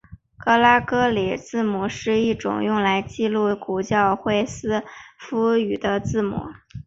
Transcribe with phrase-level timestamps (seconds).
[0.39, 4.83] 格拉哥里字母是第一种用来记录古教会斯拉
[5.19, 6.39] 夫语的字母。